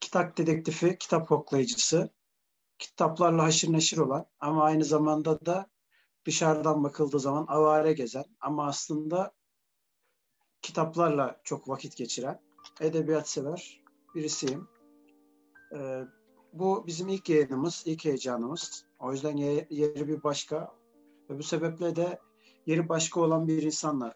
[0.00, 2.10] kitap dedektifi, kitap koklayıcısı,
[2.78, 5.70] kitaplarla haşır neşir olan ama aynı zamanda da
[6.24, 9.32] dışarıdan bakıldığı zaman avare gezen ama aslında
[10.62, 12.40] kitaplarla çok vakit geçiren
[12.80, 13.82] edebiyat sever
[14.14, 14.68] birisiyim.
[15.76, 16.04] Ee,
[16.52, 18.84] bu bizim ilk yayınımız, ilk heyecanımız.
[18.98, 20.74] O yüzden yeri bir başka
[21.30, 22.18] ve bu sebeple de
[22.66, 24.14] yeri başka olan bir insanla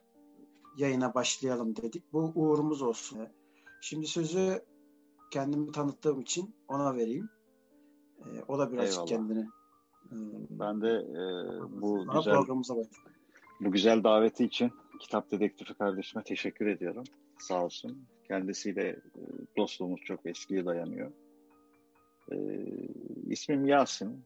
[0.76, 2.12] yayına başlayalım dedik.
[2.12, 3.28] Bu uğurumuz olsun.
[3.80, 4.64] Şimdi sözü
[5.32, 7.28] kendimi tanıttığım için ona vereyim.
[8.20, 9.08] E, o da birazcık Eyvallah.
[9.08, 9.40] kendini
[10.12, 10.16] e,
[10.50, 11.22] ben de e,
[11.82, 12.74] bu güzel programımıza
[13.60, 17.04] bu güzel daveti için kitap dedektifi kardeşime teşekkür ediyorum.
[17.38, 18.06] Sağ olsun.
[18.28, 19.22] Kendisiyle e,
[19.56, 21.12] dostluğumuz çok eskiye dayanıyor.
[22.32, 22.36] E,
[23.28, 24.24] ismim Yasin.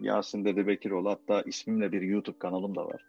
[0.00, 1.10] Yasin Dede Bekiroğlu.
[1.10, 3.04] Hatta ismimle bir YouTube kanalım da var.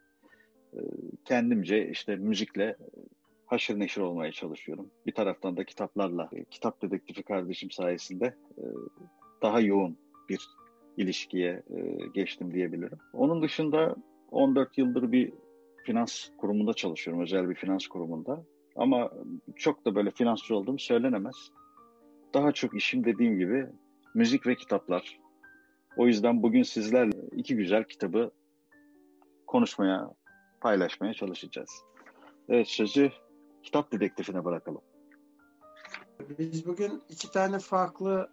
[0.73, 0.80] E,
[1.25, 2.78] kendimce işte müzikle
[3.52, 4.91] haşır neşir olmaya çalışıyorum.
[5.05, 8.25] Bir taraftan da kitaplarla, e, kitap dedektifi kardeşim sayesinde
[8.57, 8.63] e,
[9.41, 9.97] daha yoğun
[10.30, 10.49] bir
[10.97, 12.97] ilişkiye e, geçtim diyebilirim.
[13.13, 13.95] Onun dışında
[14.31, 15.33] 14 yıldır bir
[15.85, 18.44] finans kurumunda çalışıyorum, özel bir finans kurumunda.
[18.75, 19.11] Ama
[19.55, 21.35] çok da böyle finansçı olduğum söylenemez.
[22.34, 23.67] Daha çok işim dediğim gibi
[24.16, 25.19] müzik ve kitaplar.
[25.97, 28.31] O yüzden bugün sizlerle iki güzel kitabı
[29.47, 30.09] konuşmaya,
[30.61, 31.84] paylaşmaya çalışacağız.
[32.50, 33.11] Evet sözü
[33.63, 34.81] kitap dedektifine bırakalım.
[36.39, 38.29] Biz bugün iki tane farklı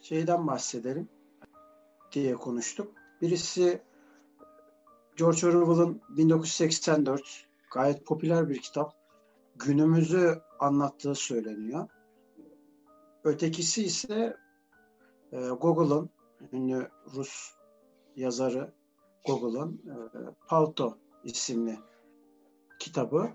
[0.00, 1.08] şeyden bahsedelim
[2.12, 2.94] diye konuştuk.
[3.22, 3.82] Birisi
[5.16, 8.94] George Orwell'ın 1984 gayet popüler bir kitap.
[9.56, 11.88] Günümüzü anlattığı söyleniyor.
[13.24, 14.36] Ötekisi ise
[15.32, 16.10] e, Google'ın
[16.52, 17.52] ünlü Rus
[18.16, 18.72] yazarı
[19.26, 19.94] Google'ın e,
[20.48, 21.78] Palto isimli
[22.78, 23.30] kitabı.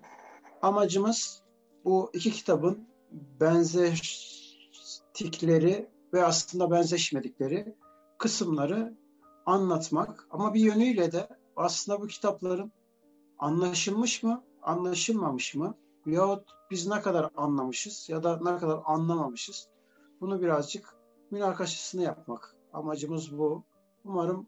[0.63, 1.41] Amacımız
[1.85, 2.87] bu iki kitabın
[3.39, 7.75] benzertikleri ve aslında benzeşmedikleri
[8.17, 8.93] kısımları
[9.45, 10.27] anlatmak.
[10.31, 12.71] Ama bir yönüyle de aslında bu kitapların
[13.39, 15.75] anlaşılmış mı, anlaşılmamış mı
[16.05, 19.67] yahut biz ne kadar anlamışız ya da ne kadar anlamamışız
[20.21, 20.95] bunu birazcık
[21.31, 22.55] münakaşasını yapmak.
[22.73, 23.63] Amacımız bu.
[24.05, 24.47] Umarım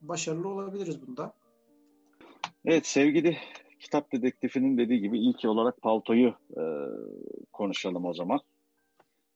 [0.00, 1.32] başarılı olabiliriz bunda.
[2.64, 3.38] Evet sevgili
[3.80, 6.62] kitap dedektifinin dediği gibi ilk olarak paltoyu e,
[7.52, 8.40] konuşalım o zaman.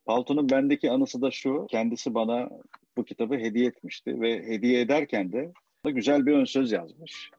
[0.07, 1.67] Palto'nun bendeki anısı da şu.
[1.71, 2.51] Kendisi bana
[2.97, 5.53] bu kitabı hediye etmişti ve hediye ederken de
[5.85, 7.31] güzel bir ön söz yazmış.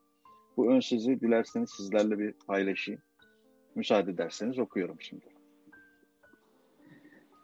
[0.57, 3.01] Bu ön sözü dilerseniz sizlerle bir paylaşayım.
[3.75, 5.25] Müsaade ederseniz okuyorum şimdi.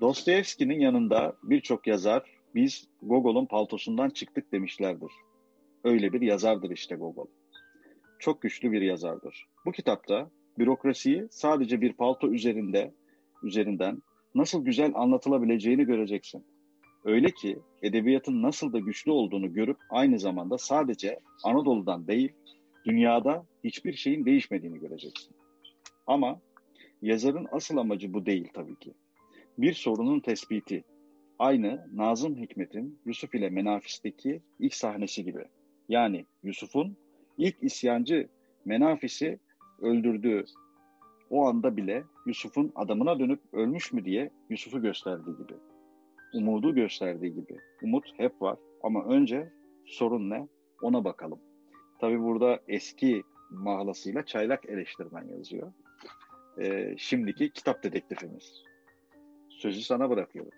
[0.01, 2.23] Dostoyevski'nin yanında birçok yazar
[2.55, 5.11] biz Gogol'un paltosundan çıktık demişlerdir.
[5.83, 7.27] Öyle bir yazardır işte Gogol
[8.21, 9.45] çok güçlü bir yazardır.
[9.65, 12.93] Bu kitapta bürokrasiyi sadece bir palto üzerinde
[13.43, 14.01] üzerinden
[14.35, 16.45] nasıl güzel anlatılabileceğini göreceksin.
[17.05, 22.31] Öyle ki edebiyatın nasıl da güçlü olduğunu görüp aynı zamanda sadece Anadolu'dan değil,
[22.85, 25.35] dünyada hiçbir şeyin değişmediğini göreceksin.
[26.07, 26.41] Ama
[27.01, 28.93] yazarın asıl amacı bu değil tabii ki.
[29.57, 30.83] Bir sorunun tespiti.
[31.39, 35.43] Aynı Nazım Hikmet'in Yusuf ile Menafis'teki ilk sahnesi gibi.
[35.89, 36.97] Yani Yusuf'un
[37.37, 38.29] ilk isyancı
[38.65, 39.39] Menafis'i
[39.81, 40.45] öldürdüğü
[41.29, 45.53] o anda bile Yusuf'un adamına dönüp ölmüş mü diye Yusuf'u gösterdiği gibi.
[46.33, 47.57] Umudu gösterdiği gibi.
[47.81, 49.51] Umut hep var ama önce
[49.85, 50.47] sorun ne
[50.81, 51.39] ona bakalım.
[51.99, 55.73] Tabi burada eski mahlasıyla çaylak eleştirmen yazıyor.
[56.59, 58.63] Ee, şimdiki kitap dedektifimiz.
[59.49, 60.51] Sözü sana bırakıyorum.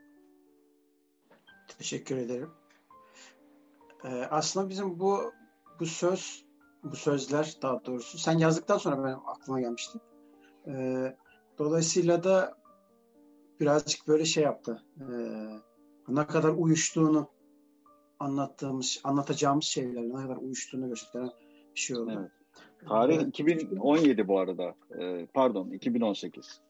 [1.77, 2.49] Teşekkür ederim.
[4.05, 5.33] Ee, aslında bizim bu
[5.79, 6.45] bu söz
[6.83, 9.99] bu sözler daha doğrusu sen yazdıktan sonra benim aklıma gelmişti.
[10.67, 11.15] Ee,
[11.57, 12.57] dolayısıyla da
[13.59, 14.83] birazcık böyle şey yaptı.
[14.99, 15.03] Ee,
[16.07, 17.27] ne kadar uyuştuğunu
[18.19, 21.29] anlattığımız, anlatacağımız şeylerle ne kadar uyuştuğunu gösteren
[21.75, 22.11] bir şey oldu.
[22.19, 22.31] Evet.
[22.87, 24.75] Tarih 2017 bu arada.
[24.99, 26.61] Ee, pardon 2018.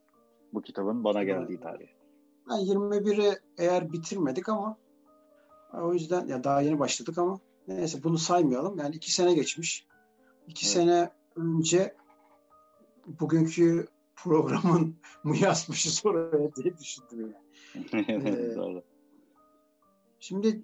[0.53, 1.87] Bu kitabın bana geldiği tarih.
[2.49, 4.77] Yani 21'i eğer bitirmedik ama
[5.73, 8.77] o yüzden ya daha yeni başladık ama neyse bunu saymayalım.
[8.77, 9.87] Yani iki sene geçmiş.
[10.47, 10.73] İki evet.
[10.73, 11.95] sene önce
[13.05, 17.33] bugünkü programın mı yazmışız oraya diye düşündüm.
[17.93, 18.21] Yani.
[18.77, 18.83] ee,
[20.19, 20.63] şimdi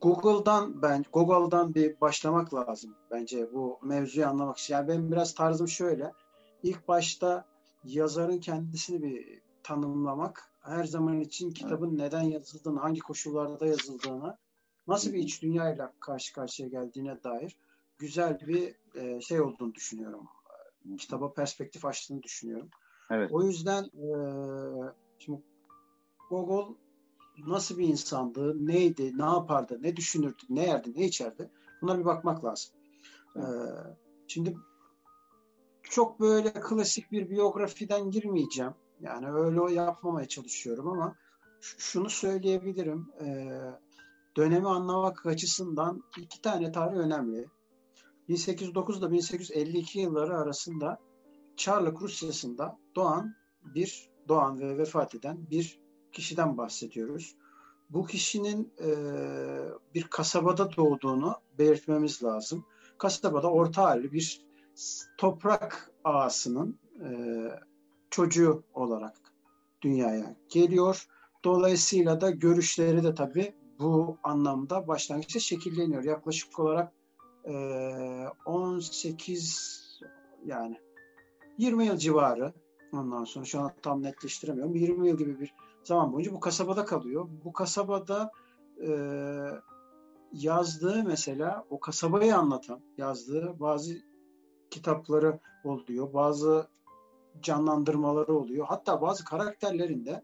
[0.00, 4.74] Google'dan ben Google'dan bir başlamak lazım bence bu mevzuyu anlamak için.
[4.74, 6.12] Yani benim biraz tarzım şöyle.
[6.62, 7.44] İlk başta
[7.84, 11.98] yazarın kendisini bir tanımlamak, her zaman için kitabın evet.
[11.98, 14.36] neden yazıldığını, hangi koşullarda yazıldığını,
[14.90, 17.56] nasıl bir iç dünyayla karşı karşıya geldiğine dair
[17.98, 20.28] güzel bir e, şey olduğunu düşünüyorum.
[20.98, 22.68] Kitaba perspektif açtığını düşünüyorum.
[23.10, 23.32] Evet.
[23.32, 24.08] O yüzden e,
[25.18, 25.42] şimdi
[26.30, 26.74] Gogol
[27.46, 31.50] nasıl bir insandı, neydi, ne yapardı, ne düşünürdü, ne yerdi, ne içerdi
[31.82, 32.72] bunlara bir bakmak lazım.
[33.36, 33.40] Ee,
[34.26, 34.56] şimdi
[35.82, 38.72] çok böyle klasik bir biyografiden girmeyeceğim.
[39.00, 41.16] Yani öyle yapmamaya çalışıyorum ama
[41.60, 43.08] şunu söyleyebilirim.
[43.20, 43.60] Ee,
[44.36, 47.48] dönemi anlamak açısından iki tane tarih önemli.
[48.28, 50.98] 1809 ile 1852 yılları arasında
[51.56, 55.80] Çarlık Rusyası'nda doğan bir doğan ve vefat eden bir
[56.12, 57.36] kişiden bahsediyoruz.
[57.90, 58.88] Bu kişinin e,
[59.94, 62.64] bir kasabada doğduğunu belirtmemiz lazım.
[62.98, 64.46] Kasabada orta halli bir
[65.18, 67.10] toprak ağasının e,
[68.10, 69.16] çocuğu olarak
[69.82, 71.06] dünyaya geliyor.
[71.44, 76.04] Dolayısıyla da görüşleri de tabii bu anlamda başlangıçta şekilleniyor.
[76.04, 76.92] Yaklaşık olarak
[77.44, 77.54] e,
[78.46, 80.00] 18
[80.44, 80.76] yani
[81.58, 82.52] 20 yıl civarı
[82.92, 84.74] ondan sonra şu an tam netleştiremiyorum.
[84.74, 85.54] 20 yıl gibi bir
[85.84, 87.28] zaman boyunca bu kasabada kalıyor.
[87.44, 88.30] Bu kasabada
[88.86, 88.90] e,
[90.32, 93.94] yazdığı mesela o kasabayı anlatan yazdığı bazı
[94.70, 96.12] kitapları oluyor.
[96.12, 96.68] Bazı
[97.42, 98.66] canlandırmaları oluyor.
[98.66, 100.22] Hatta bazı karakterlerinde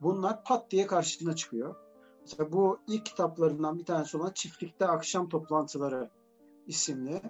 [0.00, 1.87] bunlar pat diye karşısına çıkıyor.
[2.28, 6.10] Mesela bu ilk kitaplarından bir tanesi olan Çiftlikte Akşam Toplantıları
[6.66, 7.22] isimli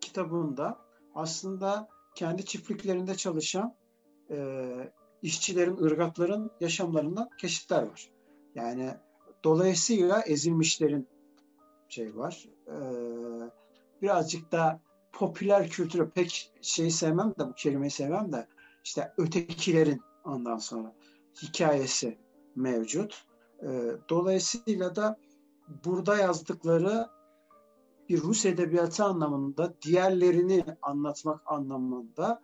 [0.00, 0.78] kitabında
[1.14, 3.74] aslında kendi çiftliklerinde çalışan
[4.30, 4.56] e,
[5.22, 8.10] işçilerin, ırgatların yaşamlarından keşitler var.
[8.54, 8.94] Yani
[9.44, 11.08] dolayısıyla ezilmişlerin
[11.88, 12.48] şey var.
[12.66, 12.76] E,
[14.02, 14.80] birazcık da
[15.12, 18.46] popüler kültürü pek şey sevmem de bu kelimeyi sevmem de
[18.84, 20.94] işte ötekilerin ondan sonra
[21.42, 22.18] hikayesi
[22.56, 23.26] mevcut.
[23.62, 25.18] E, dolayısıyla da
[25.84, 27.06] burada yazdıkları
[28.08, 32.42] bir Rus edebiyatı anlamında diğerlerini anlatmak anlamında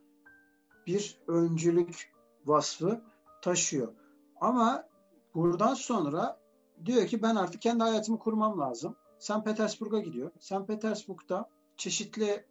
[0.87, 2.13] bir öncülük
[2.47, 3.01] vasfı
[3.43, 3.93] taşıyor.
[4.41, 4.89] Ama
[5.35, 6.41] buradan sonra
[6.85, 8.97] diyor ki ben artık kendi hayatımı kurmam lazım.
[9.19, 9.45] St.
[9.45, 10.31] Petersburg'a gidiyor.
[10.41, 10.67] St.
[10.67, 12.47] Petersburg'da çeşitli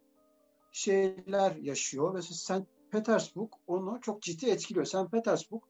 [0.72, 2.62] şeyler yaşıyor ve St.
[2.90, 4.86] Petersburg onu çok ciddi etkiliyor.
[4.86, 5.10] St.
[5.10, 5.62] Petersburg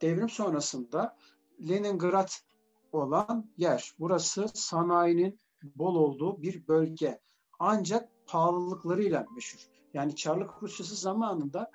[0.00, 1.16] devrim sonrasında
[1.68, 2.28] Leningrad
[2.92, 3.92] olan yer.
[3.98, 7.20] Burası sanayinin bol olduğu bir bölge.
[7.58, 9.60] Ancak pahalılıklarıyla meşhur.
[9.94, 11.70] Yani Çarlık Rusyası zamanında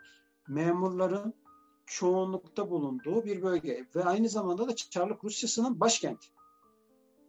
[0.48, 1.34] memurların
[1.86, 6.28] çoğunlukta bulunduğu bir bölge ve aynı zamanda da Çarlık Rusyası'nın başkenti.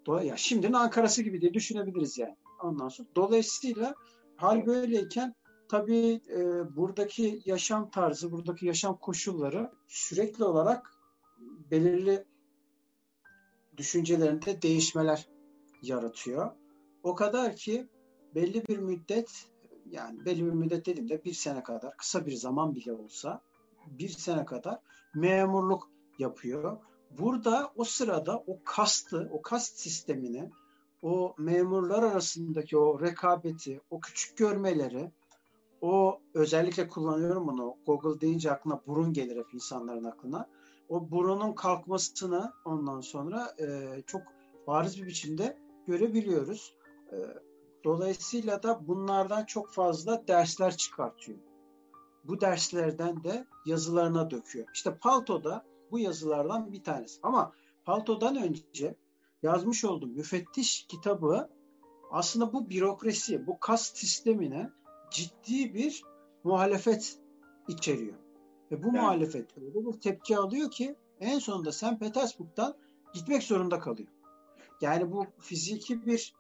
[0.07, 2.37] Dolayısıyla şimdinin Ankara'sı gibi diye düşünebiliriz yani.
[2.63, 3.95] Ondan sonra dolayısıyla
[4.37, 5.35] hal böyleyken
[5.69, 10.95] tabii e, buradaki yaşam tarzı, buradaki yaşam koşulları sürekli olarak
[11.71, 12.25] belirli
[13.81, 15.29] düşüncelerinde değişmeler
[15.83, 16.51] yaratıyor.
[17.03, 17.89] O kadar ki
[18.35, 19.31] belli bir müddet
[19.91, 23.43] yani belli bir müddet dediğimde bir sene kadar kısa bir zaman bile olsa
[23.87, 24.79] bir sene kadar
[25.15, 26.79] memurluk yapıyor.
[27.19, 30.51] Burada o sırada o kastı, o kast sistemini,
[31.03, 35.13] o memurlar arasındaki o rekabeti, o küçük görmeleri,
[35.81, 37.77] o özellikle kullanıyorum bunu.
[37.87, 40.49] Google deyince aklına burun gelir hep insanların aklına.
[40.91, 43.67] O burunun kalkmasını ondan sonra e,
[44.07, 44.23] çok
[44.67, 46.75] bariz bir biçimde görebiliyoruz.
[47.13, 47.17] E,
[47.85, 51.39] dolayısıyla da bunlardan çok fazla dersler çıkartıyor
[52.25, 54.67] bu derslerden de yazılarına döküyor.
[54.75, 57.21] İşte Palto'da bu yazılardan bir tanesi.
[57.23, 57.53] Ama
[57.85, 58.95] Palto'dan önce
[59.43, 61.51] yazmış olduğum müfettiş kitabı
[62.11, 64.71] aslında bu bürokrasi, bu kast sistemine
[65.11, 66.03] ciddi bir
[66.45, 67.19] muhalefet
[67.69, 68.17] içeriyor.
[68.71, 68.99] Ve bu yani.
[68.99, 72.01] muhalefet öyle bir tepki alıyor ki en sonunda St.
[72.01, 72.75] Petersburg'dan
[73.15, 74.09] gitmek zorunda kalıyor.
[74.81, 76.35] Yani bu fiziki bir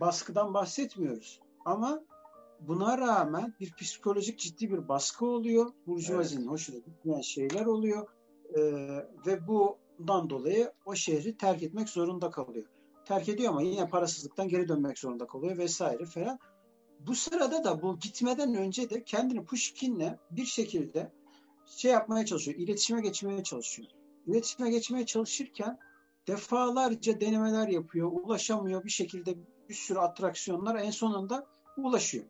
[0.00, 1.40] baskıdan bahsetmiyoruz.
[1.64, 2.02] Ama
[2.60, 5.72] Buna rağmen bir psikolojik ciddi bir baskı oluyor.
[5.86, 6.50] Burjuvazinin evet.
[6.50, 8.08] hoşuna gitmeyen şeyler oluyor.
[8.56, 8.60] Ee,
[9.26, 12.66] ve bu bundan dolayı o şehri terk etmek zorunda kalıyor.
[13.04, 16.38] Terk ediyor ama yine parasızlıktan geri dönmek zorunda kalıyor vesaire falan.
[17.00, 21.12] Bu sırada da bu gitmeden önce de kendini Pushkin'le bir şekilde
[21.66, 23.88] şey yapmaya çalışıyor, iletişime geçmeye çalışıyor.
[24.26, 25.78] İletişime geçmeye çalışırken
[26.26, 29.36] defalarca denemeler yapıyor, ulaşamıyor bir şekilde
[29.68, 31.46] bir sürü atraksiyonlar en sonunda
[31.76, 32.24] ulaşıyor.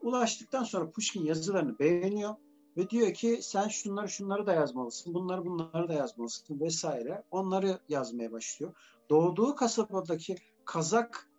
[0.00, 2.34] Ulaştıktan sonra Pushkin yazılarını beğeniyor
[2.76, 7.22] ve diyor ki sen şunları şunları da yazmalısın, bunları bunları da yazmalısın vesaire.
[7.30, 8.74] Onları yazmaya başlıyor.
[9.10, 11.30] Doğduğu kasabadaki Kazak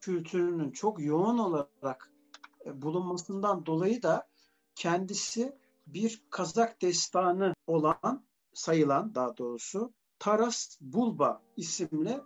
[0.00, 2.12] kültürünün çok yoğun olarak
[2.66, 4.28] e, bulunmasından dolayı da
[4.74, 5.56] kendisi
[5.94, 12.20] bir Kazak destanı olan sayılan daha doğrusu Taras Bulba isimli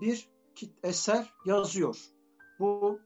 [0.00, 0.28] bir
[0.82, 1.98] eser yazıyor.
[2.58, 3.00] Bu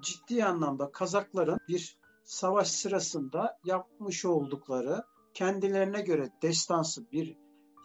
[0.00, 7.36] ciddi anlamda Kazakların bir savaş sırasında yapmış oldukları kendilerine göre destansı bir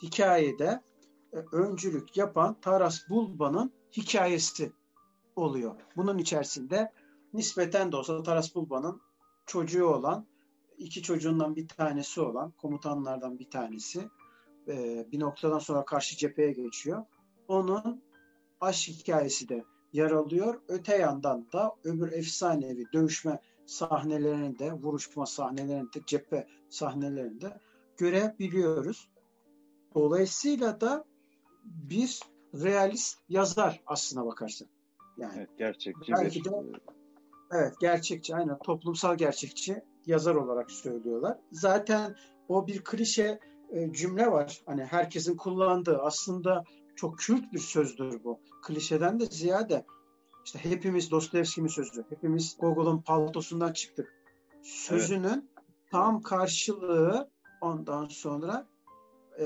[0.02, 0.84] hikayede
[1.34, 4.72] e, öncülük yapan Taras Bulba'nın hikayesi
[5.36, 5.76] oluyor.
[5.96, 6.92] Bunun içerisinde
[7.34, 9.02] nispeten de olsa Taras Bulba'nın
[9.46, 10.28] çocuğu olan,
[10.78, 14.10] iki çocuğundan bir tanesi olan, komutanlardan bir tanesi
[14.68, 17.06] e, bir noktadan sonra karşı cepheye geçiyor.
[17.48, 18.02] Onun
[18.62, 19.64] aşk hikayesi de
[19.94, 20.62] yer alıyor.
[20.68, 27.60] Öte yandan da öbür efsanevi dövüşme sahnelerinde, vuruşma sahnelerinde, cephe sahnelerinde
[27.98, 29.10] görebiliyoruz.
[29.96, 31.06] Dolayısıyla da
[31.64, 32.20] bir
[32.54, 34.68] realist yazar aslına bakarsan.
[35.18, 36.46] Yani evet, gerçekçi belki bir...
[36.46, 36.56] de
[37.52, 41.38] evet gerçekçi aynen toplumsal gerçekçi yazar olarak söylüyorlar.
[41.52, 42.16] Zaten
[42.48, 44.62] o bir klişe e, cümle var.
[44.66, 46.64] Hani herkesin kullandığı aslında
[46.96, 48.40] çok kült bir sözdür bu.
[48.62, 49.86] Klişeden de ziyade
[50.46, 52.06] işte hepimiz Dostoyevski'nin sözü.
[52.10, 54.14] Hepimiz Gogol'un paltosundan çıktık.
[54.64, 55.66] Sözünün evet.
[55.92, 57.30] tam karşılığı
[57.62, 58.68] ondan sonra
[59.40, 59.46] e,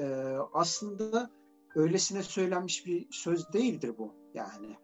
[0.54, 1.30] aslında
[1.76, 4.14] öylesine söylenmiş bir söz değildir bu.
[4.34, 4.78] Yani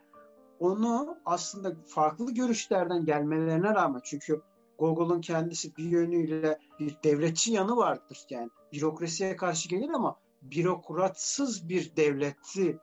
[0.60, 4.42] onu aslında farklı görüşlerden gelmelerine rağmen çünkü
[4.80, 8.26] Gogol'un kendisi bir yönüyle bir devletçi yanı vardır.
[8.30, 12.80] Yani bürokrasiye karşı gelir ama bürokratsız bir devleti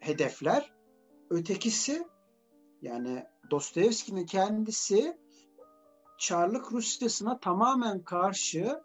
[0.00, 0.72] hedefler.
[1.30, 2.08] Ötekisi
[2.82, 5.18] yani Dostoyevski'nin kendisi
[6.18, 8.80] Çarlık Rusyası'na tamamen karşı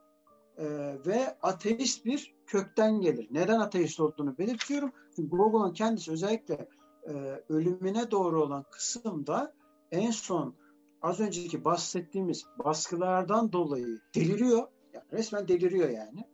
[0.57, 0.65] e,
[1.05, 3.27] ve ateist bir kökten gelir.
[3.31, 4.91] Neden ateist olduğunu belirtiyorum.
[5.15, 6.67] Çünkü Gogol'un kendisi özellikle
[7.07, 7.13] e,
[7.49, 9.53] ölümüne doğru olan kısımda
[9.91, 10.55] en son
[11.01, 14.67] az önceki bahsettiğimiz baskılardan dolayı deliriyor.
[14.93, 16.27] Yani resmen deliriyor yani.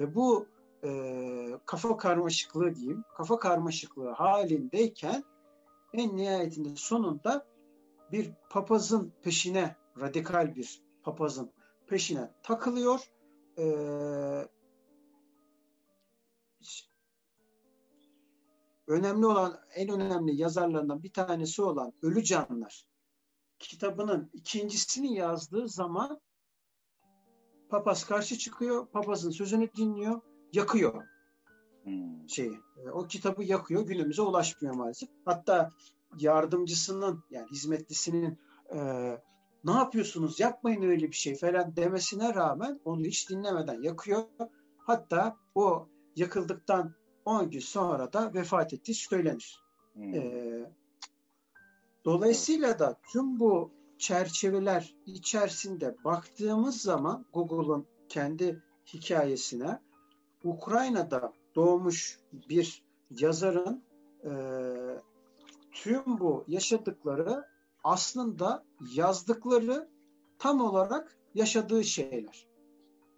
[0.00, 0.46] Ve bu
[0.84, 0.90] e,
[1.66, 5.24] kafa karmaşıklığı diyeyim, kafa karmaşıklığı halindeyken
[5.92, 7.46] en nihayetinde sonunda
[8.12, 11.52] bir papazın peşine, radikal bir papazın
[11.86, 13.00] peşine takılıyor.
[13.58, 14.48] Ee,
[18.86, 22.87] önemli olan, en önemli yazarlarından bir tanesi olan Ölü Canlar
[23.58, 26.20] kitabının ikincisini yazdığı zaman
[27.68, 30.20] papaz karşı çıkıyor, papazın sözünü dinliyor,
[30.52, 31.04] yakıyor
[31.84, 32.28] hmm.
[32.28, 32.58] şeyi.
[32.84, 35.08] E, o kitabı yakıyor, günümüze ulaşmıyor maalesef.
[35.24, 35.70] Hatta
[36.18, 38.38] yardımcısının yani hizmetlisinin
[38.74, 38.78] e,
[39.64, 44.24] ne yapıyorsunuz yapmayın öyle bir şey falan demesine rağmen onu hiç dinlemeden yakıyor.
[44.78, 49.60] Hatta o yakıldıktan 10 gün sonra da vefat ettiği söylenir.
[49.94, 50.14] Hmm.
[50.14, 50.72] E,
[52.08, 59.78] dolayısıyla da tüm bu çerçeveler içerisinde baktığımız zaman Google'ın kendi hikayesine
[60.44, 63.82] Ukrayna'da doğmuş bir yazarın
[64.24, 64.32] e,
[65.72, 67.44] tüm bu yaşadıkları
[67.84, 69.88] aslında yazdıkları
[70.38, 72.46] tam olarak yaşadığı şeyler.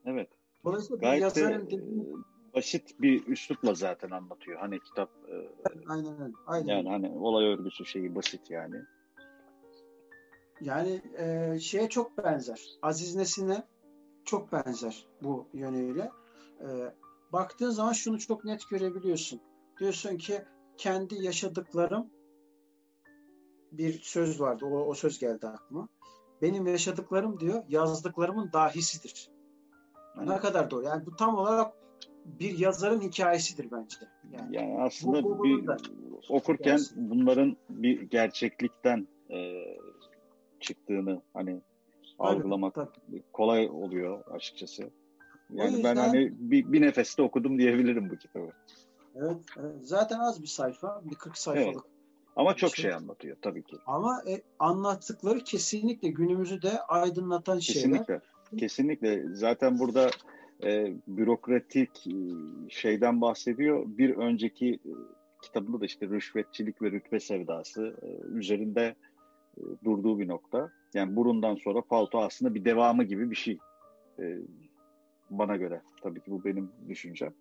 [0.05, 0.29] Evet.
[0.65, 2.07] Dolayısıyla Gayet yazarın de, dediği...
[2.55, 4.61] basit bir üslupla zaten anlatıyor.
[4.61, 5.35] Hani kitap e,
[5.89, 6.35] aynen.
[6.47, 6.67] Aynen.
[6.67, 8.77] Yani hani olay örgüsü şeyi basit yani.
[10.61, 12.61] Yani e, şeye çok benzer.
[12.83, 13.63] Aziz Nesin'e
[14.25, 16.11] çok benzer bu yönüyle.
[16.61, 16.95] E,
[17.33, 19.41] baktığın zaman şunu çok net görebiliyorsun.
[19.81, 20.45] Diyorsun ki
[20.77, 22.11] kendi yaşadıklarım
[23.73, 24.65] bir söz vardı.
[24.65, 25.89] O, o söz geldi aklıma.
[26.43, 29.31] Benim yaşadıklarım diyor yazdıklarımın dahisidir.
[30.17, 30.85] Yani ne kadar doğru.
[30.85, 31.80] Yani bu tam olarak
[32.25, 33.97] bir yazarın hikayesidir bence.
[34.33, 35.77] Yani, yani aslında bu, bu, bir da,
[36.29, 36.95] okurken hikayesi.
[36.97, 39.53] bunların bir gerçeklikten e,
[40.61, 43.23] çıktığını hani tabii, algılamak tabii.
[43.33, 44.91] kolay oluyor açıkçası.
[45.51, 48.51] Yani yüzden, ben hani bir, bir nefeste okudum diyebilirim bu kitabı.
[49.15, 49.75] Evet, evet.
[49.83, 51.03] Zaten az bir sayfa.
[51.05, 51.75] Bir 40 sayfalık.
[51.75, 51.85] Evet.
[52.37, 52.83] Ama çok şey.
[52.83, 53.77] şey anlatıyor tabii ki.
[53.87, 58.21] Ama e, anlattıkları kesinlikle günümüzü de aydınlatan kesinlikle, şeyler.
[58.51, 58.57] Kesinlikle.
[58.57, 59.35] Kesinlikle.
[59.35, 60.11] Zaten burada
[60.65, 62.15] e, bürokratik e,
[62.69, 63.85] şeyden bahsediyor.
[63.87, 64.93] Bir önceki e,
[65.43, 68.95] kitabında da işte rüşvetçilik ve rütbe sevdası e, üzerinde
[69.57, 70.71] e, durduğu bir nokta.
[70.95, 73.59] Yani burundan sonra palto aslında bir devamı gibi bir şey.
[74.19, 74.39] E,
[75.31, 75.83] bana göre.
[76.03, 77.35] Tabii ki bu benim düşüncem.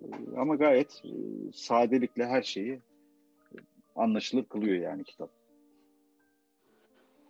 [0.00, 0.06] E,
[0.36, 1.12] ama gayet e,
[1.54, 3.56] sadelikle her şeyi e,
[3.96, 5.30] anlaşılır kılıyor yani kitap.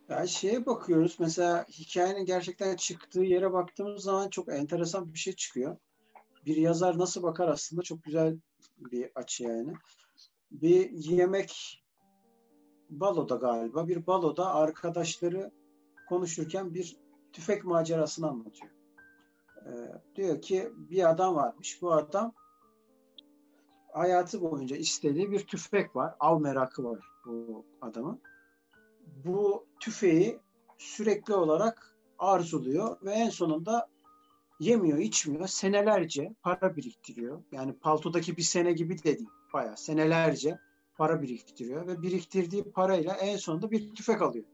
[0.08, 5.76] Yani şeye bakıyoruz mesela hikayenin gerçekten çıktığı yere baktığımız zaman çok enteresan bir şey çıkıyor.
[6.46, 8.38] Bir yazar nasıl bakar aslında çok güzel
[8.78, 9.74] bir açı yani.
[10.50, 11.82] Bir yemek
[12.90, 15.50] baloda galiba bir baloda arkadaşları
[16.08, 16.96] konuşurken bir
[17.32, 18.72] tüfek macerasını anlatıyor.
[19.66, 21.82] Ee, diyor ki bir adam varmış.
[21.82, 22.32] Bu adam
[23.92, 26.14] hayatı boyunca istediği bir tüfek var.
[26.20, 28.20] Av merakı var bu adamın
[29.26, 30.38] bu tüfeği
[30.78, 33.88] sürekli olarak arzuluyor ve en sonunda
[34.60, 35.46] yemiyor, içmiyor.
[35.46, 37.42] Senelerce para biriktiriyor.
[37.52, 39.28] Yani paltodaki bir sene gibi de değil.
[39.52, 40.58] Bayağı senelerce
[40.96, 44.44] para biriktiriyor ve biriktirdiği parayla en sonunda bir tüfek alıyor.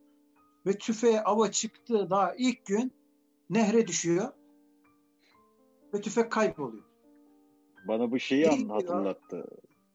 [0.66, 2.92] Ve tüfeğe ava çıktığı daha ilk gün
[3.50, 4.28] nehre düşüyor
[5.94, 6.84] ve tüfek kayboluyor.
[7.88, 9.44] Bana bu şeyi Değil hatırlattı.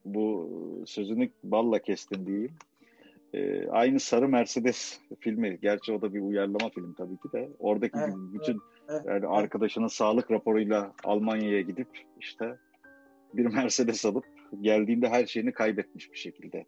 [0.06, 0.50] Bu
[0.86, 2.52] sözünü balla kestin diyeyim.
[3.34, 5.60] E, aynı Sarı Mercedes filmi.
[5.62, 7.50] Gerçi o da bir uyarlama film tabii ki de.
[7.60, 9.26] Oradaki evet, bütün evet, yani evet.
[9.28, 11.88] arkadaşının sağlık raporuyla Almanya'ya gidip
[12.20, 12.58] işte
[13.34, 14.26] bir Mercedes alıp
[14.62, 16.58] geldiğinde her şeyini kaybetmiş bir şekilde.
[16.58, 16.66] E,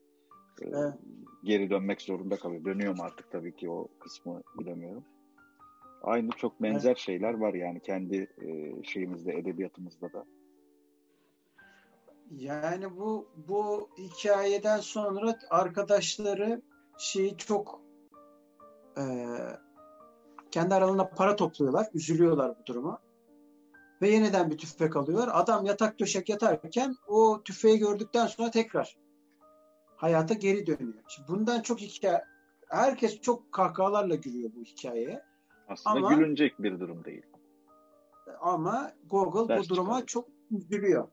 [0.66, 0.94] evet.
[1.44, 2.66] Geri dönmek zorunda kalıyor.
[2.66, 5.04] Dönüyor mu artık tabii ki o kısmı bilemiyorum.
[6.04, 6.98] Aynı çok benzer evet.
[6.98, 10.25] şeyler var yani kendi e, şeyimizde, edebiyatımızda da.
[12.38, 16.62] Yani bu bu hikayeden sonra arkadaşları
[16.98, 17.82] şeyi çok
[18.98, 19.04] e,
[20.52, 23.00] kendi aralarında para topluyorlar, üzülüyorlar bu duruma.
[24.02, 25.30] Ve yeniden bir tüfek alıyorlar.
[25.34, 28.98] Adam yatak döşek yatarken o tüfeği gördükten sonra tekrar
[29.96, 31.04] hayata geri dönüyor.
[31.08, 32.24] Şimdi bundan çok hikaye
[32.70, 35.24] herkes çok kahkahalarla gülüyor bu hikayeye.
[35.68, 37.26] Aslında ama, gülünecek bir durum değil.
[38.42, 40.08] Ama Google Ders bu duruma çıkarıyor.
[40.08, 41.08] çok üzülüyor.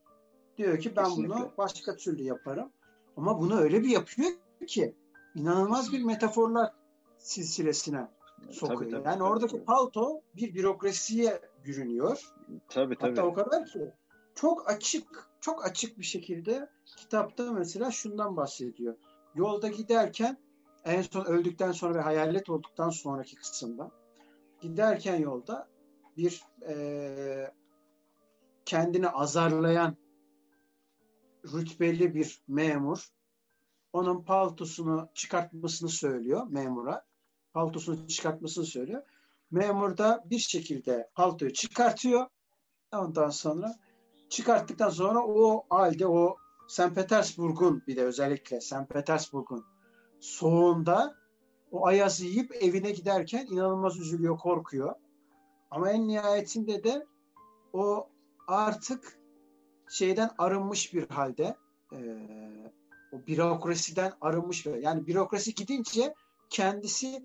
[0.58, 1.34] Diyor ki ben Kesinlikle.
[1.34, 2.70] bunu başka türlü yaparım.
[3.16, 4.30] Ama bunu öyle bir yapıyor
[4.66, 4.94] ki
[5.34, 6.72] inanılmaz bir metaforlar
[7.18, 8.08] silsilesine
[8.50, 8.80] sokuyor.
[8.80, 9.64] Tabii, tabii, yani tabii, oradaki tabii.
[9.64, 12.32] palto bir bürokrasiye bürünüyor.
[12.68, 13.10] Tabii tabii.
[13.10, 13.92] Hatta o kadar ki
[14.34, 18.96] çok açık, çok açık bir şekilde kitapta mesela şundan bahsediyor.
[19.34, 20.38] Yolda giderken
[20.84, 23.90] en son öldükten sonra ve hayalet olduktan sonraki kısımda
[24.60, 25.68] giderken yolda
[26.16, 27.52] bir e,
[28.64, 29.96] kendini azarlayan
[31.52, 33.08] rütbeli bir memur
[33.92, 37.04] onun paltosunu çıkartmasını söylüyor memura.
[37.52, 39.02] Paltosunu çıkartmasını söylüyor.
[39.50, 42.26] Memur da bir şekilde paltoyu çıkartıyor.
[42.92, 43.74] Ondan sonra
[44.28, 46.36] çıkarttıktan sonra o halde o
[46.68, 46.94] St.
[46.94, 48.88] Petersburg'un bir de özellikle St.
[48.88, 49.64] Petersburg'un
[50.20, 51.14] soğuğunda
[51.70, 54.94] o ayazı yiyip evine giderken inanılmaz üzülüyor, korkuyor.
[55.70, 57.06] Ama en nihayetinde de
[57.72, 58.08] o
[58.48, 59.18] artık
[59.88, 61.56] şeyden arınmış bir halde
[61.92, 61.98] e,
[63.12, 66.14] o bürokrasiden arınmış bir yani bürokrasi gidince
[66.50, 67.22] kendisi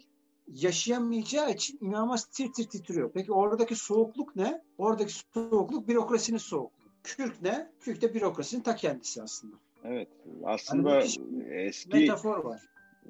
[0.47, 3.11] yaşayamayacağı için inanılmaz tir tir titriyor.
[3.13, 4.61] Peki oradaki soğukluk ne?
[4.77, 6.91] Oradaki soğukluk bürokrasinin soğukluğu.
[7.03, 7.71] Kürk ne?
[7.79, 9.55] Kürk de bürokrasinin ta kendisi aslında.
[9.83, 10.07] Evet.
[10.43, 11.07] Aslında yani
[11.49, 12.61] eski metafor var.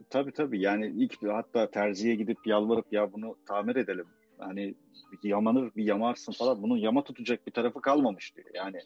[0.10, 0.62] Tabii tabii.
[0.62, 4.06] Yani ilk hatta terziye gidip yalvarıp ya bunu tamir edelim.
[4.38, 4.76] Hani
[5.24, 6.64] yamanır bir yamarsın falan.
[6.64, 8.48] Bunun yama tutacak bir tarafı kalmamış diyor.
[8.54, 8.82] Yani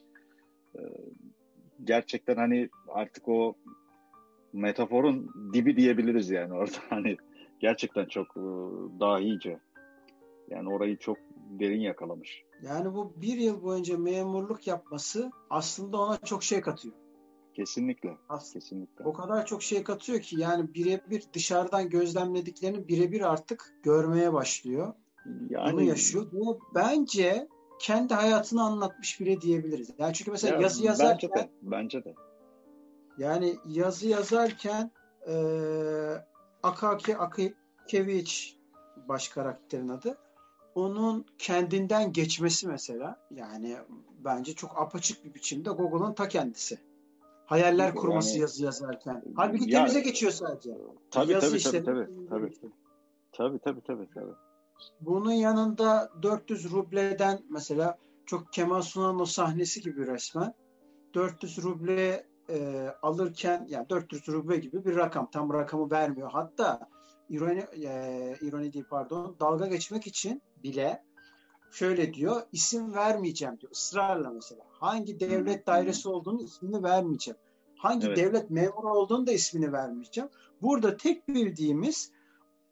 [1.84, 3.54] gerçekten hani artık o
[4.52, 7.16] metaforun dibi diyebiliriz yani orada hani
[7.60, 8.42] gerçekten çok e,
[9.00, 9.58] dahice
[10.50, 11.16] yani orayı çok
[11.50, 12.42] derin yakalamış.
[12.62, 16.94] Yani bu bir yıl boyunca memurluk yapması aslında ona çok şey katıyor.
[17.54, 18.16] Kesinlikle.
[18.28, 19.04] Aslında kesinlikle.
[19.04, 24.94] O kadar çok şey katıyor ki yani birebir dışarıdan gözlemlediklerini birebir artık görmeye başlıyor.
[25.48, 26.26] Yani, Bunu yaşıyor.
[26.32, 29.90] Ve bence kendi hayatını anlatmış bile diyebiliriz.
[29.98, 32.14] Yani çünkü mesela ya, yazı yazarken bence de, bence de.
[33.18, 34.90] Yani yazı yazarken
[35.28, 35.34] e,
[36.62, 38.56] Akaki Akikeviç
[39.08, 40.18] baş karakterin adı.
[40.74, 43.76] Onun kendinden geçmesi mesela yani
[44.24, 46.78] bence çok apaçık bir biçimde Google'un ta kendisi.
[47.46, 49.22] Hayaller kurması yani, yazı yazarken.
[49.36, 50.70] Halbuki ya, temize geçiyor sadece.
[51.10, 52.72] Tabii yazı tabii, tabii, tabii, tabii, tabii.
[53.32, 54.45] Tabii tabii tabii tabii.
[55.00, 60.54] Bunun yanında 400 rubleden mesela çok Kemal Sunal'ın o sahnesi gibi resmen
[61.14, 66.30] 400 ruble e, alırken yani 400 ruble gibi bir rakam tam rakamı vermiyor.
[66.32, 66.88] Hatta
[67.28, 71.02] ironi e, ironi değil pardon dalga geçmek için bile
[71.70, 74.62] şöyle diyor isim vermeyeceğim diyor ısrarla mesela.
[74.68, 77.38] Hangi devlet dairesi olduğunu ismini vermeyeceğim.
[77.76, 78.16] Hangi evet.
[78.16, 80.30] devlet memuru olduğunu da ismini vermeyeceğim.
[80.62, 82.12] Burada tek bildiğimiz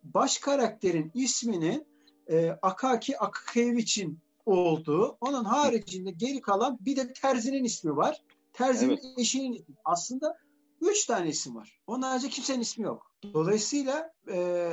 [0.02, 1.86] baş karakterin isminin
[2.30, 5.16] e, Akaki Akakevich'in olduğu.
[5.20, 8.22] Onun haricinde geri kalan bir de Terzi'nin ismi var.
[8.52, 9.18] Terzi'nin evet.
[9.18, 9.74] eşinin ismi.
[9.84, 10.38] Aslında
[10.80, 11.80] üç tane isim var.
[11.86, 13.10] Onun harici kimsenin ismi yok.
[13.34, 14.68] Dolayısıyla e,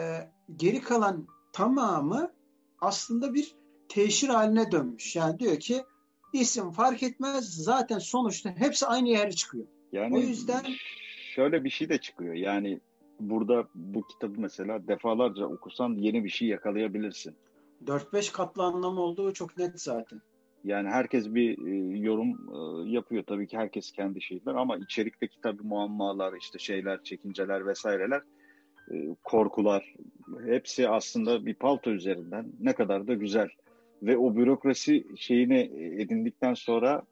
[0.55, 2.31] geri kalan tamamı
[2.79, 3.55] aslında bir
[3.89, 5.15] teşhir haline dönmüş.
[5.15, 5.83] Yani diyor ki
[6.33, 9.67] isim fark etmez zaten sonuçta hepsi aynı yere çıkıyor.
[9.91, 10.65] Yani o yüzden
[11.35, 12.33] şöyle bir şey de çıkıyor.
[12.33, 12.79] Yani
[13.29, 17.35] burada bu kitabı mesela defalarca okusan yeni bir şey yakalayabilirsin.
[17.85, 20.21] 4-5 katlı anlamı olduğu çok net zaten.
[20.63, 23.23] Yani herkes bir e, yorum e, yapıyor.
[23.27, 28.21] Tabii ki herkes kendi şeyler ama içerikteki tabii muammalar, işte şeyler, çekinceler vesaireler,
[28.91, 29.95] e, korkular
[30.45, 33.49] hepsi aslında bir palto üzerinden ne kadar da güzel.
[34.03, 35.59] Ve o bürokrasi şeyini
[35.99, 37.03] edindikten sonra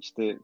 [0.00, 0.38] işte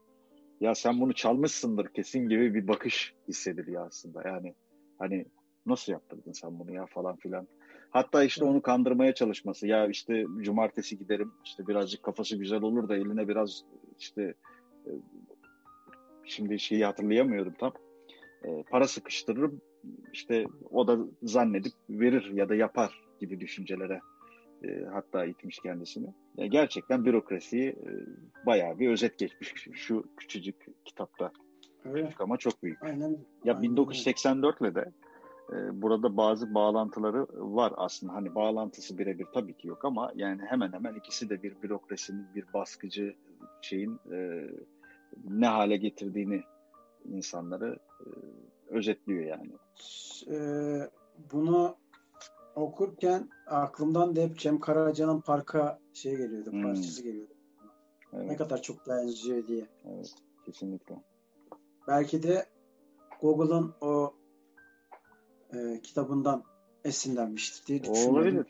[0.60, 4.28] ya sen bunu çalmışsındır kesin gibi bir bakış hissediliyor aslında.
[4.28, 4.54] Yani
[4.98, 5.26] hani
[5.66, 7.46] nasıl yaptırdın sen bunu ya falan filan.
[7.90, 9.66] Hatta işte onu kandırmaya çalışması.
[9.66, 13.64] Ya işte cumartesi giderim işte birazcık kafası güzel olur da eline biraz
[13.98, 14.34] işte
[14.86, 14.90] e,
[16.24, 17.72] şimdi şeyi hatırlayamıyorum tam.
[18.44, 19.60] E, para sıkıştırırım
[20.12, 24.00] işte o da zannedip verir ya da yapar gibi düşüncelere
[24.64, 26.06] e, hatta itmiş kendisini.
[26.36, 27.90] Yani gerçekten bürokrasiyi e,
[28.46, 31.32] bayağı bir özet geçmiş şu küçücük kitapta.
[31.90, 32.14] Evet.
[32.18, 32.82] Ama çok büyük.
[32.82, 33.18] Aynen.
[33.44, 33.62] Ya Aynen.
[33.62, 34.92] 1984 ile de
[35.52, 38.14] e, burada bazı bağlantıları var aslında.
[38.14, 42.52] Hani bağlantısı birebir tabii ki yok ama yani hemen hemen ikisi de bir bürokrasinin, bir
[42.54, 43.14] baskıcı
[43.62, 44.48] şeyin e,
[45.24, 46.42] ne hale getirdiğini
[47.04, 48.06] insanları e,
[48.68, 49.52] özetliyor yani.
[50.30, 50.38] E,
[51.32, 51.76] bunu
[52.54, 56.62] okurken aklımdan da hep Cem Karaca'nın parka şey geliyordu, hmm.
[56.62, 57.34] parçası geliyordu.
[58.12, 58.26] Evet.
[58.26, 59.66] Ne kadar çok benziyor diye.
[59.84, 60.14] Evet,
[60.46, 60.94] kesinlikle.
[61.88, 62.46] Belki de
[63.20, 64.14] Google'ın o
[65.54, 66.42] e, kitabından
[66.84, 68.14] esinlenmiştir diye düşünüyorum.
[68.14, 68.46] Olabilir.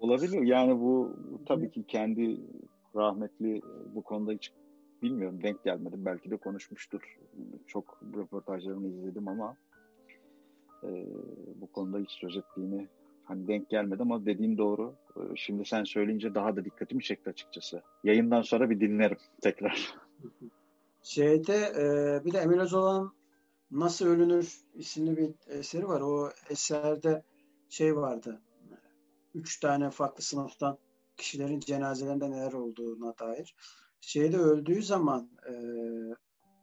[0.00, 0.42] Olabilir.
[0.42, 2.40] Yani bu tabii ki kendi
[2.94, 3.62] rahmetli
[3.94, 4.52] bu konuda hiç
[5.02, 6.04] bilmiyorum denk gelmedim.
[6.04, 7.18] Belki de konuşmuştur.
[7.66, 9.56] Çok röportajlarını izledim ama
[10.82, 11.06] e,
[11.60, 12.88] bu konuda hiç söz ettiğini
[13.24, 14.94] hani denk gelmedi ama dediğin doğru.
[15.16, 17.82] E, şimdi sen söyleyince daha da dikkatimi çekti açıkçası.
[18.04, 19.94] Yayından sonra bir dinlerim tekrar.
[21.06, 23.12] Şeyde e, bir de Emel Özola'nın
[23.70, 26.00] Nasıl Ölünür isimli bir eseri var.
[26.00, 27.24] O eserde
[27.68, 28.42] şey vardı.
[29.34, 30.78] Üç tane farklı sınıftan
[31.16, 33.54] kişilerin cenazelerinde neler olduğuna dair.
[34.00, 35.52] Şeyde öldüğü zaman e,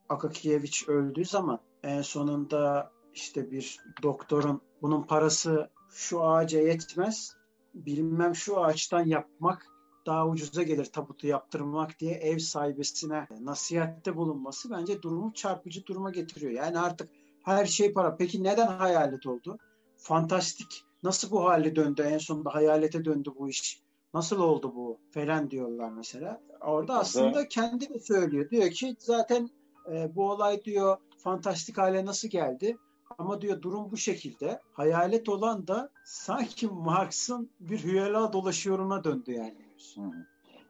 [0.08, 7.36] Akakiyeviç öldüğü zaman en sonunda işte bir doktorun bunun parası şu ağaca yetmez
[7.74, 9.73] bilmem şu ağaçtan yapmak
[10.06, 16.52] daha ucuza gelir tabutu yaptırmak diye ev sahibesine nasihatte bulunması bence durumu çarpıcı duruma getiriyor.
[16.52, 17.10] Yani artık
[17.44, 18.16] her şey para.
[18.16, 19.58] Peki neden hayalet oldu?
[19.96, 20.84] Fantastik.
[21.02, 22.02] Nasıl bu hale döndü?
[22.02, 23.82] En sonunda hayalete döndü bu iş.
[24.14, 24.98] Nasıl oldu bu?
[25.10, 26.40] Falan diyorlar mesela.
[26.60, 28.50] Orada aslında kendi de söylüyor.
[28.50, 29.50] Diyor ki zaten
[29.92, 32.76] e, bu olay diyor fantastik hale nasıl geldi?
[33.18, 34.60] Ama diyor durum bu şekilde.
[34.72, 39.63] Hayalet olan da sanki Marx'ın bir hüyela dolaşıyoruna döndü yani.
[39.96, 40.00] Hı.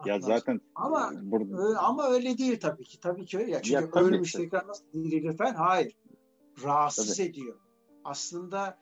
[0.07, 1.79] Ya zaten ama burada...
[1.79, 3.01] ama öyle değil tabii ki.
[3.01, 3.51] Tabii ki öyle.
[3.51, 5.55] Ya çünkü ya, ölmüş tekrar nasıl dirilir falan.
[5.55, 5.93] Hayır.
[6.65, 7.29] Rahatsız tabii.
[7.29, 7.57] ediyor.
[8.05, 8.79] Aslında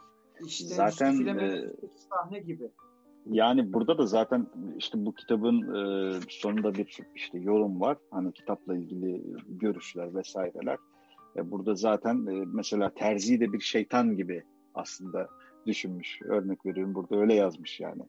[0.46, 1.70] işte zaten e,
[2.08, 2.70] sahne gibi.
[3.26, 4.46] Yani burada da zaten
[4.78, 7.98] işte bu kitabın e, sonunda bir işte yorum var.
[8.10, 10.78] Hani kitapla ilgili görüşler vesaireler.
[11.36, 14.42] E, burada zaten e, mesela Terzi de bir şeytan gibi
[14.74, 15.28] aslında
[15.66, 16.22] düşünmüş.
[16.22, 18.02] Örnek veriyorum burada öyle yazmış yani.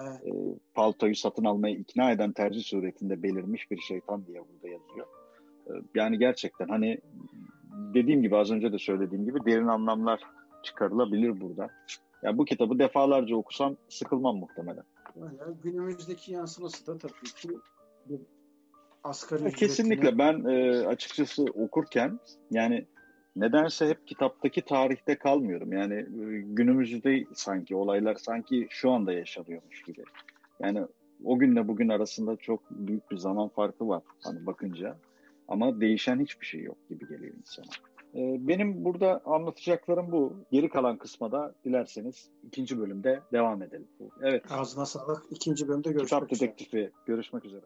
[0.00, 0.26] Evet.
[0.26, 0.32] E,
[0.74, 5.06] paltoyu satın almaya ikna eden tercih suretinde belirmiş bir şeytan diye burada yazıyor.
[5.66, 6.98] E, yani gerçekten hani
[7.94, 10.20] dediğim gibi az önce de söylediğim gibi derin anlamlar
[10.62, 11.68] çıkarılabilir burada.
[12.22, 14.84] Yani bu kitabı defalarca okusam sıkılmam muhtemelen.
[15.16, 17.48] Yani günümüzdeki yansıması da tabii ki
[18.08, 18.20] bir
[19.04, 22.86] asgari Kesinlikle ben e, açıkçası okurken yani
[23.36, 25.72] nedense hep kitaptaki tarihte kalmıyorum.
[25.72, 30.02] Yani e, günümüzde sanki olaylar sanki şu anda yaşanıyormuş gibi.
[30.60, 30.82] Yani
[31.24, 34.96] o günle bugün arasında çok büyük bir zaman farkı var hani bakınca.
[35.48, 37.66] Ama değişen hiçbir şey yok gibi geliyor insana.
[38.14, 40.36] E, benim burada anlatacaklarım bu.
[40.52, 43.88] Geri kalan kısma da dilerseniz ikinci bölümde devam edelim.
[44.22, 44.52] Evet.
[44.52, 45.22] Ağzına sağlık.
[45.30, 46.50] İkinci bölümde görüşmek Kitap üzere.
[46.50, 46.90] Kitap Dedektifi.
[47.06, 47.64] Görüşmek üzere.